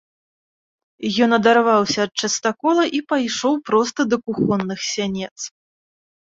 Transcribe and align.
Ён 1.25 1.29
адарваўся 1.37 1.99
ад 2.09 2.25
частакола 2.27 2.83
і 3.01 3.03
пайшоў 3.13 3.53
проста 3.69 3.99
да 4.15 4.21
кухонных 4.25 4.79
сянец. 4.95 5.37